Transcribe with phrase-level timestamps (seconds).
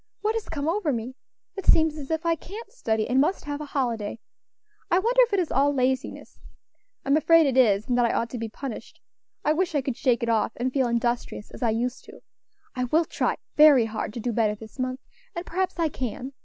[0.21, 1.13] What has come over me?
[1.55, 4.17] It seems as if I can't study, and must have a holiday.
[4.89, 6.39] I wonder if it is all laziness?
[7.05, 8.99] I'm afraid it is, and that I ought to be punished.
[9.45, 12.21] I wish I could shake it off, and feel industrious as I used to.
[12.75, 15.01] I will try very hard to do better this month,
[15.35, 16.33] and perhaps I can.